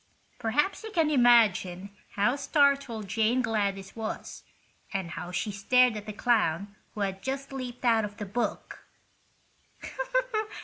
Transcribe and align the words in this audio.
Perhaps 0.39 0.83
you 0.83 0.89
can 0.89 1.11
imagine 1.11 1.95
how 2.13 2.35
startled 2.35 3.07
Jane 3.07 3.43
Gladys 3.43 3.95
was, 3.95 4.41
and 4.91 5.11
how 5.11 5.31
she 5.31 5.51
stared 5.51 5.95
at 5.95 6.07
the 6.07 6.11
clown 6.11 6.75
who 6.95 7.01
had 7.01 7.21
just 7.21 7.53
leaped 7.53 7.85
out 7.85 8.03
of 8.03 8.17
the 8.17 8.25
book. 8.25 8.83